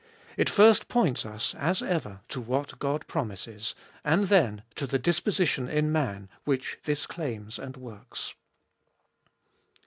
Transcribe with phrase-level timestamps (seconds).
[0.35, 5.69] It first points us, as ever, to what God promises, and then to the disposition
[5.69, 8.33] in man which this claims and works.